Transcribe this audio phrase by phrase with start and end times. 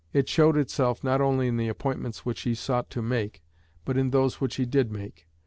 [0.13, 3.43] It showed itself not only in the appointments which he sought to make
[3.85, 5.27] but in those which he did make.